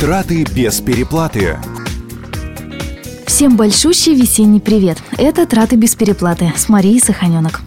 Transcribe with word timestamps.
Траты 0.00 0.46
без 0.56 0.80
переплаты. 0.80 1.58
Всем 3.26 3.58
большущий 3.58 4.14
весенний 4.14 4.58
привет. 4.58 4.96
Это 5.18 5.44
«Траты 5.44 5.76
без 5.76 5.94
переплаты» 5.94 6.54
с 6.56 6.70
Марией 6.70 6.98
Саханенок. 7.00 7.60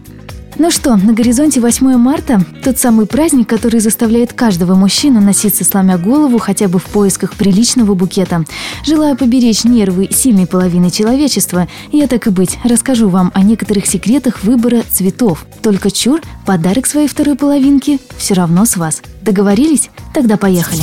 Ну 0.57 0.71
что, 0.71 0.95
на 0.95 1.13
горизонте 1.13 1.61
8 1.61 1.95
марта– 1.97 2.43
тот 2.63 2.79
самый 2.79 3.05
праздник, 3.05 3.47
который 3.47 3.79
заставляет 3.79 4.33
каждого 4.33 4.73
мужчину 4.73 5.21
носиться 5.21 5.63
сломя 5.63 5.99
голову 5.99 6.39
хотя 6.39 6.67
бы 6.67 6.79
в 6.79 6.85
поисках 6.85 7.35
приличного 7.35 7.93
букета. 7.93 8.45
Желая 8.83 9.13
поберечь 9.13 9.63
нервы 9.63 10.09
сильной 10.11 10.47
половины 10.47 10.89
человечества, 10.89 11.67
я 11.91 12.07
так 12.07 12.25
и 12.25 12.31
быть 12.31 12.57
расскажу 12.63 13.09
вам 13.09 13.31
о 13.35 13.43
некоторых 13.43 13.85
секретах 13.85 14.43
выбора 14.43 14.81
цветов. 14.89 15.45
Только 15.61 15.91
чур, 15.91 16.19
подарок 16.47 16.87
своей 16.87 17.07
второй 17.07 17.35
половинке 17.35 17.99
все 18.17 18.33
равно 18.33 18.65
с 18.65 18.75
вас. 18.75 19.03
Договорились? 19.21 19.91
Тогда 20.15 20.35
поехали. 20.35 20.81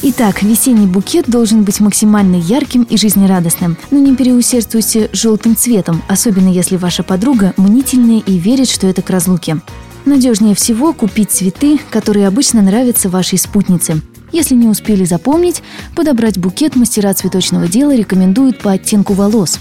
Итак, 0.00 0.44
весенний 0.44 0.86
букет 0.86 1.28
должен 1.28 1.64
быть 1.64 1.80
максимально 1.80 2.36
ярким 2.36 2.84
и 2.84 2.96
жизнерадостным, 2.96 3.76
но 3.90 3.98
не 3.98 4.14
переусердствуйте 4.14 5.10
желтым 5.12 5.56
цветом, 5.56 6.02
особенно 6.06 6.48
если 6.48 6.76
ваша 6.76 7.02
подруга 7.02 7.52
мнительная 7.56 8.20
и 8.20 8.38
верит, 8.38 8.68
что 8.68 8.86
это 8.86 9.02
к 9.02 9.10
разлуке. 9.10 9.60
Надежнее 10.04 10.54
всего 10.54 10.92
купить 10.92 11.32
цветы, 11.32 11.80
которые 11.90 12.28
обычно 12.28 12.62
нравятся 12.62 13.08
вашей 13.08 13.38
спутнице. 13.38 14.00
Если 14.30 14.54
не 14.54 14.68
успели 14.68 15.04
запомнить, 15.04 15.62
подобрать 15.96 16.38
букет 16.38 16.76
мастера 16.76 17.12
цветочного 17.12 17.66
дела 17.66 17.96
рекомендуют 17.96 18.60
по 18.60 18.70
оттенку 18.70 19.14
волос. 19.14 19.58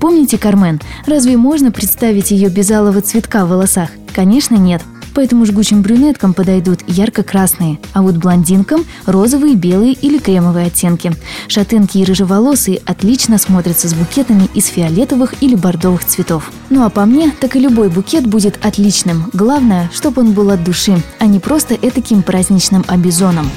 Помните 0.00 0.38
Кармен? 0.38 0.80
Разве 1.04 1.36
можно 1.36 1.70
представить 1.70 2.30
ее 2.30 2.48
без 2.48 2.70
алого 2.70 3.02
цветка 3.02 3.44
в 3.44 3.50
волосах? 3.50 3.90
Конечно, 4.14 4.54
нет– 4.54 4.80
Поэтому 5.14 5.46
жгучим 5.46 5.82
брюнеткам 5.82 6.34
подойдут 6.34 6.80
ярко-красные, 6.88 7.78
а 7.92 8.02
вот 8.02 8.16
блондинкам– 8.16 8.84
розовые, 9.06 9.54
белые 9.54 9.92
или 9.92 10.18
кремовые 10.18 10.66
оттенки. 10.66 11.12
Шатенки 11.46 11.98
и 11.98 12.04
рыжеволосые 12.04 12.80
отлично 12.84 13.38
смотрятся 13.38 13.88
с 13.88 13.94
букетами 13.94 14.48
из 14.54 14.66
фиолетовых 14.66 15.34
или 15.40 15.54
бордовых 15.54 16.04
цветов. 16.04 16.50
Ну 16.68 16.84
а 16.84 16.90
по 16.90 17.04
мне, 17.04 17.30
так 17.30 17.54
и 17.54 17.60
любой 17.60 17.88
букет 17.88 18.26
будет 18.26 18.58
отличным. 18.64 19.30
Главное, 19.32 19.90
чтобы 19.94 20.22
он 20.22 20.32
был 20.32 20.50
от 20.50 20.64
души, 20.64 21.00
а 21.20 21.26
не 21.26 21.38
просто 21.38 21.74
этаким 21.74 22.22
праздничным 22.22 22.84
обезоном. 22.88 23.50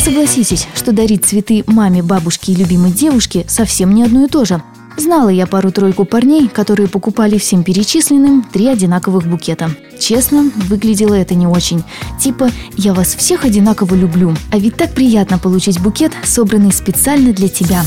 Согласитесь, 0.00 0.66
что 0.74 0.92
дарить 0.92 1.24
цветы 1.24 1.64
маме, 1.66 2.02
бабушке 2.02 2.52
и 2.52 2.54
любимой 2.56 2.90
девушке 2.90 3.44
совсем 3.48 3.94
не 3.94 4.02
одно 4.02 4.24
и 4.24 4.28
то 4.28 4.44
же. 4.44 4.62
Знала 4.96 5.28
я 5.28 5.46
пару-тройку 5.46 6.04
парней, 6.04 6.48
которые 6.48 6.88
покупали 6.88 7.38
всем 7.38 7.64
перечисленным 7.64 8.44
три 8.52 8.66
одинаковых 8.66 9.26
букета. 9.26 9.70
Честно, 9.98 10.50
выглядело 10.68 11.14
это 11.14 11.34
не 11.34 11.46
очень. 11.46 11.82
Типа 12.20 12.50
«я 12.76 12.94
вас 12.94 13.14
всех 13.14 13.44
одинаково 13.44 13.94
люблю», 13.94 14.34
а 14.52 14.58
ведь 14.58 14.76
так 14.76 14.92
приятно 14.92 15.38
получить 15.38 15.80
букет, 15.80 16.12
собранный 16.24 16.72
специально 16.72 17.32
для 17.32 17.48
тебя. 17.48 17.82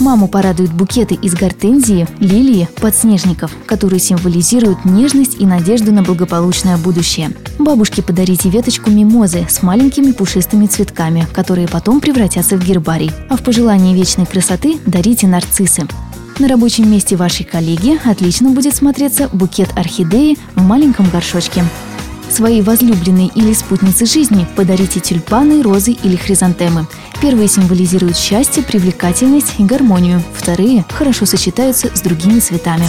Маму 0.00 0.28
порадуют 0.28 0.72
букеты 0.72 1.14
из 1.16 1.34
гортензии, 1.34 2.06
лилии, 2.20 2.68
подснежников, 2.80 3.50
которые 3.66 3.98
символизируют 3.98 4.84
нежность 4.84 5.36
и 5.40 5.46
надежду 5.46 5.92
на 5.92 6.02
благополучное 6.02 6.76
будущее. 6.76 7.32
Бабушке 7.58 8.02
подарите 8.02 8.48
веточку 8.48 8.90
мимозы 8.90 9.46
с 9.48 9.62
маленькими 9.62 10.12
пушистыми 10.12 10.66
цветками, 10.66 11.26
которые 11.32 11.66
потом 11.66 12.00
превратятся 12.00 12.56
в 12.56 12.64
гербарий. 12.64 13.10
А 13.28 13.36
в 13.36 13.42
пожелании 13.42 13.94
вечной 13.94 14.26
красоты 14.26 14.78
дарите 14.86 15.26
нарциссы. 15.26 15.82
На 16.38 16.46
рабочем 16.46 16.88
месте 16.88 17.16
вашей 17.16 17.44
коллеги 17.44 17.98
отлично 18.08 18.50
будет 18.50 18.76
смотреться 18.76 19.28
букет 19.32 19.70
орхидеи 19.76 20.38
в 20.54 20.62
маленьком 20.62 21.10
горшочке. 21.10 21.64
Своей 22.30 22.62
возлюбленной 22.62 23.32
или 23.34 23.52
спутнице 23.52 24.06
жизни 24.06 24.46
подарите 24.54 25.00
тюльпаны, 25.00 25.62
розы 25.62 25.96
или 26.04 26.14
хризантемы. 26.14 26.86
Первые 27.20 27.48
символизируют 27.48 28.16
счастье, 28.16 28.62
привлекательность 28.62 29.54
и 29.58 29.64
гармонию, 29.64 30.22
вторые 30.34 30.84
хорошо 30.90 31.26
сочетаются 31.26 31.90
с 31.92 32.02
другими 32.02 32.38
цветами. 32.38 32.86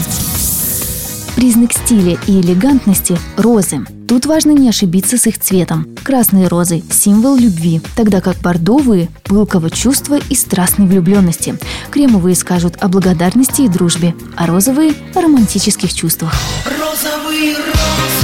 Признак 1.36 1.74
стиля 1.74 2.20
и 2.28 2.42
элегантности– 2.42 3.18
розы. 3.38 3.84
Тут 4.10 4.26
важно 4.26 4.50
не 4.50 4.68
ошибиться 4.68 5.20
с 5.20 5.28
их 5.28 5.40
цветом. 5.40 5.86
Красные 6.04 6.48
розы– 6.48 6.82
символ 6.92 7.36
любви, 7.36 7.80
тогда 7.96 8.22
как 8.22 8.38
бордовые– 8.38 9.08
пылкого 9.24 9.70
чувства 9.70 10.18
и 10.18 10.34
страстной 10.34 10.88
влюбленности. 10.88 11.60
Кремовые 11.92 12.36
скажут 12.36 12.76
о 12.80 12.88
благодарности 12.88 13.62
и 13.62 13.68
дружбе, 13.68 14.16
а 14.36 14.48
розовые– 14.48 14.96
о 15.14 15.22
романтических 15.22 15.94
чувствах. 15.94 16.34
Розовые 16.66 17.54
розы 17.56 18.19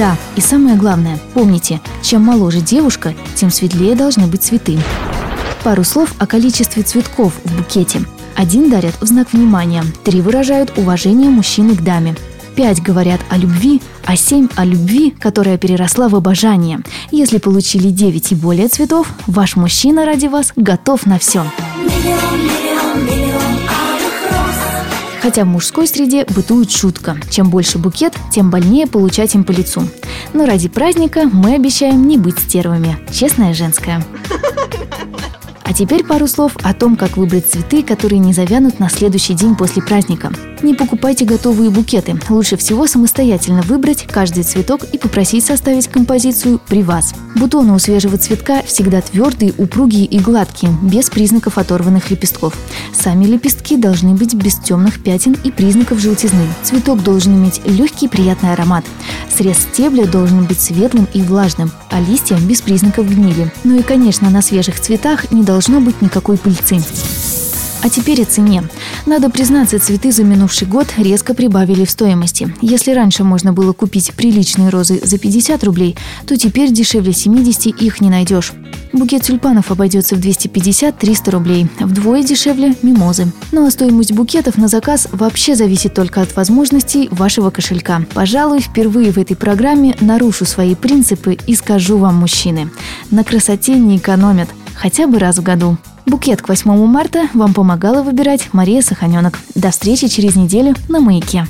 Да, 0.00 0.16
и 0.34 0.40
самое 0.40 0.76
главное, 0.76 1.18
помните, 1.34 1.78
чем 2.02 2.22
моложе 2.22 2.62
девушка, 2.62 3.12
тем 3.34 3.50
светлее 3.50 3.94
должны 3.94 4.26
быть 4.28 4.42
цветы. 4.42 4.78
Пару 5.62 5.84
слов 5.84 6.14
о 6.18 6.26
количестве 6.26 6.82
цветков 6.82 7.34
в 7.44 7.58
букете. 7.58 8.00
Один 8.34 8.70
дарят 8.70 8.94
в 8.98 9.04
знак 9.04 9.34
внимания, 9.34 9.84
три 10.02 10.22
выражают 10.22 10.72
уважение 10.78 11.28
мужчины 11.28 11.76
к 11.76 11.82
даме, 11.82 12.16
пять 12.56 12.80
говорят 12.80 13.20
о 13.28 13.36
любви, 13.36 13.82
а 14.06 14.16
семь 14.16 14.48
о 14.56 14.64
любви, 14.64 15.10
которая 15.10 15.58
переросла 15.58 16.08
в 16.08 16.16
обожание. 16.16 16.80
Если 17.10 17.36
получили 17.36 17.90
девять 17.90 18.32
и 18.32 18.34
более 18.34 18.68
цветов, 18.68 19.06
ваш 19.26 19.54
мужчина 19.56 20.06
ради 20.06 20.28
вас 20.28 20.54
готов 20.56 21.04
на 21.04 21.18
все. 21.18 21.44
Миллион. 21.76 22.59
Хотя 25.30 25.44
в 25.44 25.46
мужской 25.46 25.86
среде 25.86 26.26
бытует 26.34 26.72
шутка. 26.72 27.16
Чем 27.30 27.50
больше 27.50 27.78
букет, 27.78 28.12
тем 28.32 28.50
больнее 28.50 28.88
получать 28.88 29.32
им 29.36 29.44
по 29.44 29.52
лицу. 29.52 29.82
Но 30.32 30.44
ради 30.44 30.68
праздника 30.68 31.30
мы 31.32 31.54
обещаем 31.54 32.08
не 32.08 32.18
быть 32.18 32.36
стервами. 32.36 32.98
Честная 33.12 33.54
женская. 33.54 34.04
А 35.70 35.72
теперь 35.72 36.02
пару 36.02 36.26
слов 36.26 36.56
о 36.64 36.74
том, 36.74 36.96
как 36.96 37.16
выбрать 37.16 37.48
цветы, 37.48 37.84
которые 37.84 38.18
не 38.18 38.32
завянут 38.32 38.80
на 38.80 38.90
следующий 38.90 39.34
день 39.34 39.54
после 39.54 39.80
праздника. 39.80 40.32
Не 40.62 40.74
покупайте 40.74 41.24
готовые 41.24 41.70
букеты. 41.70 42.18
Лучше 42.28 42.56
всего 42.56 42.88
самостоятельно 42.88 43.62
выбрать 43.62 44.06
каждый 44.10 44.42
цветок 44.42 44.82
и 44.92 44.98
попросить 44.98 45.44
составить 45.44 45.86
композицию 45.86 46.60
при 46.68 46.82
вас. 46.82 47.14
Бутоны 47.36 47.72
у 47.72 47.78
свежего 47.78 48.18
цветка 48.18 48.62
всегда 48.66 49.00
твердые, 49.00 49.54
упругие 49.56 50.04
и 50.06 50.18
гладкие, 50.18 50.72
без 50.82 51.08
признаков 51.08 51.56
оторванных 51.56 52.10
лепестков. 52.10 52.54
Сами 52.92 53.24
лепестки 53.26 53.76
должны 53.76 54.14
быть 54.14 54.34
без 54.34 54.56
темных 54.56 55.02
пятен 55.02 55.36
и 55.44 55.52
признаков 55.52 56.00
желтизны. 56.00 56.46
Цветок 56.62 57.02
должен 57.04 57.36
иметь 57.36 57.62
легкий 57.64 58.08
приятный 58.08 58.52
аромат. 58.52 58.84
Срез 59.34 59.58
стебля 59.58 60.04
должен 60.04 60.44
быть 60.44 60.60
светлым 60.60 61.06
и 61.14 61.22
влажным, 61.22 61.70
а 61.90 62.00
листья 62.00 62.36
без 62.36 62.60
признаков 62.60 63.08
гнили. 63.08 63.50
Ну 63.64 63.78
и, 63.78 63.82
конечно, 63.82 64.28
на 64.28 64.42
свежих 64.42 64.80
цветах 64.80 65.30
не 65.30 65.44
должно 65.60 65.82
быть 65.82 66.00
никакой 66.00 66.38
пыльцы. 66.38 66.78
А 67.82 67.90
теперь 67.90 68.22
о 68.22 68.24
цене. 68.24 68.62
Надо 69.04 69.28
признаться, 69.28 69.78
цветы 69.78 70.10
за 70.10 70.24
минувший 70.24 70.66
год 70.66 70.86
резко 70.96 71.34
прибавили 71.34 71.84
в 71.84 71.90
стоимости. 71.90 72.54
Если 72.62 72.92
раньше 72.92 73.24
можно 73.24 73.52
было 73.52 73.74
купить 73.74 74.12
приличные 74.14 74.70
розы 74.70 75.00
за 75.02 75.18
50 75.18 75.62
рублей, 75.64 75.96
то 76.26 76.36
теперь 76.38 76.72
дешевле 76.72 77.12
70 77.12 77.66
их 77.66 78.00
не 78.00 78.08
найдешь. 78.08 78.52
Букет 78.92 79.22
тюльпанов 79.22 79.70
обойдется 79.70 80.16
в 80.16 80.18
250-300 80.18 81.30
рублей, 81.30 81.68
вдвое 81.78 82.22
дешевле 82.22 82.74
мимозы. 82.82 83.30
Ну 83.52 83.66
а 83.66 83.70
стоимость 83.70 84.12
букетов 84.12 84.56
на 84.56 84.68
заказ 84.68 85.08
вообще 85.12 85.54
зависит 85.54 85.94
только 85.94 86.22
от 86.22 86.34
возможностей 86.36 87.08
вашего 87.10 87.50
кошелька. 87.50 88.02
Пожалуй, 88.14 88.60
впервые 88.60 89.12
в 89.12 89.18
этой 89.18 89.36
программе 89.36 89.96
нарушу 90.00 90.44
свои 90.44 90.74
принципы 90.74 91.38
и 91.46 91.54
скажу 91.54 91.98
вам, 91.98 92.16
мужчины, 92.16 92.70
на 93.10 93.24
красоте 93.24 93.74
не 93.74 93.96
экономят, 93.96 94.48
хотя 94.80 95.06
бы 95.06 95.18
раз 95.18 95.36
в 95.36 95.42
году. 95.42 95.76
Букет 96.06 96.40
к 96.40 96.48
8 96.48 96.86
марта 96.86 97.28
вам 97.34 97.52
помогала 97.52 98.02
выбирать 98.02 98.48
Мария 98.52 98.80
Саханенок. 98.80 99.38
До 99.54 99.70
встречи 99.70 100.08
через 100.08 100.36
неделю 100.36 100.74
на 100.88 101.00
«Маяке». 101.00 101.46